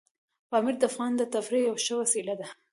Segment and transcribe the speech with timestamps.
[0.49, 2.47] پامیر د افغانانو د تفریح یوه ښه وسیله ده.